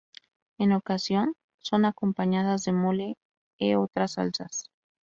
[0.57, 3.19] En ocasión son acompañadas de mole
[3.59, 4.71] u otras salsas.